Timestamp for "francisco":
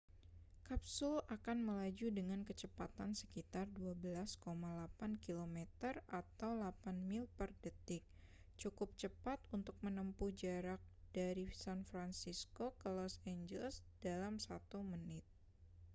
11.89-12.65